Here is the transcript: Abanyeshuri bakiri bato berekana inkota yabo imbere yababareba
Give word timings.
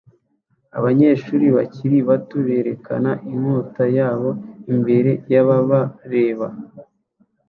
Abanyeshuri 0.77 1.45
bakiri 1.57 1.97
bato 2.09 2.37
berekana 2.47 3.11
inkota 3.31 3.83
yabo 3.97 4.29
imbere 4.73 5.11
yababareba 5.33 6.47